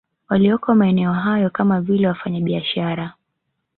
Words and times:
Walioko 0.29 0.75
maeneo 0.75 1.13
hayo 1.13 1.49
kama 1.49 1.81
vile 1.81 2.07
wafanya 2.07 2.41
biashara 2.41 3.13